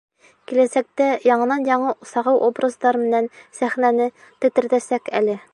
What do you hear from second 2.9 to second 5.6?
менән сәхнәне тетрәтәсәк әле.